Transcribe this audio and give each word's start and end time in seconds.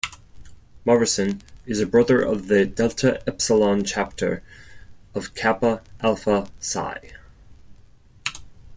Morrison 0.83 1.43
is 1.67 1.79
a 1.79 1.85
brother 1.85 2.19
of 2.23 2.47
the 2.47 2.65
Delta 2.65 3.21
Epsilon 3.27 3.83
chapter 3.83 4.41
of 5.13 5.35
Kappa 5.35 5.83
Alpha 5.99 6.49
Psi. 6.59 6.97